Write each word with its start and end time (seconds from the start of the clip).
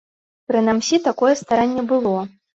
Прынамсі, 0.51 1.01
такое 1.09 1.33
старанне 1.43 1.87
было. 1.95 2.19